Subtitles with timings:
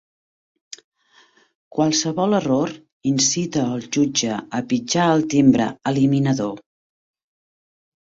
[1.79, 2.73] Qualsevol error
[3.11, 6.63] incita el jutge a pitjar el timbre eliminador.